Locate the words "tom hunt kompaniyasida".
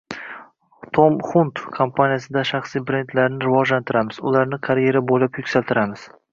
0.97-2.43